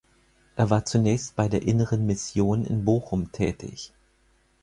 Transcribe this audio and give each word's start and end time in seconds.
Er 0.55 0.71
war 0.71 0.83
zunächst 0.83 1.35
bei 1.35 1.47
der 1.47 1.61
Inneren 1.61 2.07
Mission 2.07 2.65
in 2.65 2.83
Bochum 2.85 3.31
tätig. 3.31 3.93